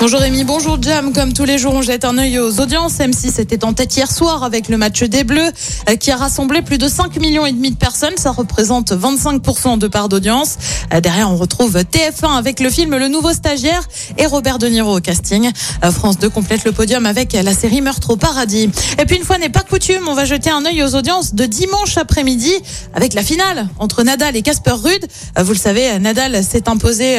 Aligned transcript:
Bonjour 0.00 0.20
Rémi, 0.20 0.44
bonjour 0.44 0.80
Jam. 0.80 1.12
Comme 1.12 1.32
tous 1.32 1.44
les 1.44 1.58
jours, 1.58 1.74
on 1.74 1.82
jette 1.82 2.04
un 2.04 2.18
œil 2.18 2.38
aux 2.38 2.60
audiences. 2.60 2.98
M6 2.98 3.40
était 3.40 3.64
en 3.64 3.72
tête 3.72 3.96
hier 3.96 4.08
soir 4.08 4.44
avec 4.44 4.68
le 4.68 4.76
match 4.76 5.02
des 5.02 5.24
Bleus 5.24 5.50
euh, 5.88 5.96
qui 5.96 6.12
a 6.12 6.16
rassemblé 6.16 6.62
plus 6.62 6.78
de 6.78 6.86
5 6.86 7.16
millions 7.16 7.44
et 7.44 7.50
demi 7.50 7.72
de 7.72 7.76
personnes. 7.76 8.16
Ça 8.16 8.30
représente 8.30 8.92
25% 8.92 9.76
de 9.76 9.88
part 9.88 10.08
d'audience. 10.08 10.56
Euh, 10.94 11.00
Derrière, 11.00 11.28
on 11.28 11.36
retrouve 11.36 11.78
TF1 11.78 12.38
avec 12.38 12.60
le 12.60 12.70
film 12.70 12.96
Le 12.96 13.08
Nouveau 13.08 13.32
Stagiaire 13.32 13.82
et 14.18 14.26
Robert 14.26 14.60
De 14.60 14.68
Niro 14.68 14.98
au 14.98 15.00
casting. 15.00 15.50
Euh, 15.84 15.90
France 15.90 16.16
2 16.20 16.28
complète 16.28 16.64
le 16.64 16.70
podium 16.70 17.04
avec 17.04 17.32
la 17.32 17.52
série 17.52 17.80
Meurtre 17.80 18.10
au 18.10 18.16
paradis. 18.16 18.70
Et 19.00 19.04
puis 19.04 19.16
une 19.16 19.24
fois 19.24 19.38
n'est 19.38 19.48
pas 19.48 19.62
coutume, 19.62 20.06
on 20.06 20.14
va 20.14 20.24
jeter 20.24 20.50
un 20.50 20.64
œil 20.64 20.80
aux 20.84 20.94
audiences 20.94 21.34
de 21.34 21.44
dimanche 21.44 21.98
après-midi 21.98 22.52
avec 22.94 23.14
la 23.14 23.24
finale 23.24 23.66
entre 23.80 24.04
Nadal 24.04 24.36
et 24.36 24.42
Casper 24.42 24.74
Ruud. 24.80 25.04
Vous 25.42 25.52
le 25.52 25.58
savez, 25.58 25.98
Nadal 25.98 26.44
s'est 26.44 26.68
imposé 26.68 27.16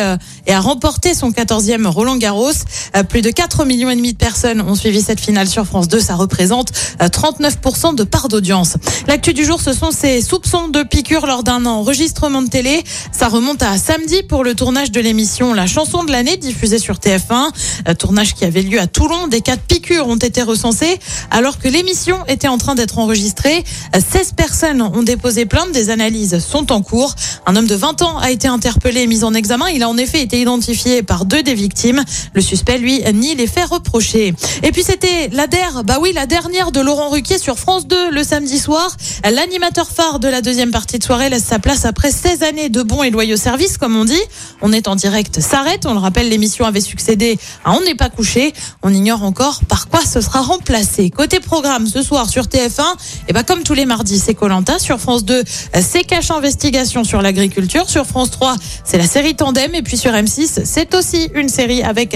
et 0.48 0.54
a 0.54 0.60
remporté 0.62 1.14
son 1.14 1.32
14e 1.32 1.86
Roland 1.86 2.16
Garros. 2.16 2.54
Euh, 2.96 3.04
Plus 3.04 3.22
de 3.22 3.32
4 3.32 3.66
millions 3.66 3.90
et 3.90 3.96
demi 3.96 4.14
de 4.14 4.18
personnes 4.18 4.62
ont 4.62 4.76
suivi 4.76 5.02
cette 5.02 5.20
finale 5.20 5.48
sur 5.48 5.66
France 5.66 5.88
2. 5.88 6.00
Ça 6.00 6.16
représente 6.16 6.72
euh, 7.02 7.08
39% 7.08 7.96
de 7.96 8.04
part 8.04 8.28
d'audience. 8.28 8.76
L'actu 9.08 9.34
du 9.34 9.46
jour, 9.46 9.62
ce 9.62 9.74
sont 9.74 9.92
ces 9.92 10.22
soupçons 10.22 10.68
de 10.68 10.84
piqûres 10.84 11.26
lors 11.26 11.44
d'un 11.44 11.66
enregistrement 11.66 12.42
de 12.42 12.50
télé. 12.50 12.84
Ça 13.12 13.28
remonte 13.28 13.64
à 13.64 13.78
samedi 13.78 14.24
pour 14.24 14.44
le 14.44 14.56
tournage 14.56 14.92
de 14.92 15.02
l'émission 15.02 15.54
La 15.54 15.68
chanson 15.68 16.04
de 16.04 16.12
l'année 16.12 16.38
diffusée 16.38 16.80
sur 16.80 16.96
TF1. 16.96 17.50
Euh, 17.88 17.94
Tournage 17.94 18.34
qui 18.34 18.46
avait 18.46 18.62
lieu 18.62 18.80
à 18.80 18.88
Toulon. 18.88 19.28
Des 19.28 19.42
cas 19.42 19.56
de 19.56 19.62
piqûres 19.62 20.08
ont 20.08 20.18
été 20.18 20.42
recensés 20.44 21.00
alors 21.32 21.60
que 21.60 21.68
l'émission 21.68 22.18
était 22.28 22.48
en 22.48 22.58
train 22.58 22.76
d'être 22.76 23.00
enregistrée. 23.00 23.64
Euh, 23.96 24.00
16 24.00 24.34
personnes 24.34 24.82
ont 24.82 25.04
déposé 25.04 25.46
plainte. 25.46 25.72
Des 25.72 25.90
analyses 25.90 26.40
sont 26.40 26.72
en 26.72 26.82
cours. 26.82 27.16
Un 27.46 27.56
homme 27.56 27.68
de 27.68 27.76
20 27.76 28.02
ans 28.02 28.18
a 28.18 28.32
été 28.32 28.48
interpellé 28.48 29.02
et 29.02 29.08
mis 29.08 29.24
en 29.24 29.34
examen. 29.34 29.70
Il 29.70 29.84
a 29.84 29.90
en 29.90 29.98
effet 29.98 30.22
été 30.22 30.42
identifié 30.42 31.04
par 31.04 31.26
deux 31.26 31.44
des 31.44 31.54
victimes. 31.54 32.04
Le 32.34 32.42
suspect, 32.42 32.59
lui, 32.78 33.02
nie 33.14 33.36
les 33.36 33.48
faits 33.48 33.70
reprochés. 33.70 34.34
Et 34.64 34.72
puis 34.72 34.84
c'était 34.84 35.30
la 35.32 35.48
der, 35.48 35.84
bah 35.84 35.98
oui, 36.00 36.14
la 36.14 36.26
dernière 36.26 36.72
de 36.72 36.80
Laurent 36.80 37.10
Ruquier 37.10 37.38
sur 37.38 37.58
France 37.58 37.88
2 37.88 38.12
le 38.12 38.24
samedi 38.24 38.60
soir. 38.60 38.96
L'animateur 39.30 39.90
phare 39.90 40.20
de 40.20 40.28
la 40.28 40.42
deuxième 40.42 40.72
partie 40.72 41.00
de 41.00 41.04
soirée 41.04 41.30
laisse 41.30 41.46
sa 41.46 41.60
place 41.60 41.86
après 41.86 42.12
16 42.12 42.44
années 42.44 42.70
de 42.70 42.82
bons 42.84 43.04
et 43.04 43.10
loyaux 43.10 43.38
services, 43.38 43.78
comme 43.78 43.96
on 43.96 44.06
dit. 44.06 44.22
On 44.62 44.72
est 44.72 44.88
en 44.88 44.96
direct, 44.96 45.40
s'arrête. 45.40 45.86
On 45.86 45.94
le 45.94 46.00
rappelle, 46.00 46.30
l'émission 46.30 46.66
avait 46.66 46.82
succédé 46.82 47.38
à 47.66 47.74
On 47.74 47.82
n'est 47.82 47.96
pas 47.96 48.10
couché. 48.10 48.54
On 48.84 48.94
ignore 48.94 49.24
encore 49.24 49.62
par 49.66 49.90
quoi 49.90 50.02
ce 50.02 50.22
sera 50.22 50.42
remplacé. 50.42 51.10
Côté 51.10 51.40
programme, 51.40 51.88
ce 51.88 52.02
soir 52.02 52.30
sur 52.30 52.46
TF1, 52.46 52.84
et 53.28 53.34
bah 53.34 53.44
comme 53.44 53.64
tous 53.64 53.74
les 53.74 53.86
mardis, 53.86 54.20
c'est 54.20 54.34
Colanta. 54.34 54.80
Sur 54.80 55.00
France 55.00 55.26
2, 55.26 55.44
c'est 55.82 56.04
Cache 56.04 56.32
Investigation 56.32 57.04
sur 57.04 57.22
l'agriculture. 57.22 57.90
Sur 57.90 58.06
France 58.06 58.32
3, 58.32 58.56
c'est 58.84 58.98
la 58.98 59.08
série 59.08 59.36
Tandem. 59.36 59.76
Et 59.76 59.82
puis 59.82 59.98
sur 59.98 60.12
M6, 60.12 60.62
c'est 60.66 60.96
aussi 60.96 61.30
une 61.34 61.50
série 61.50 61.84
avec 61.84 62.16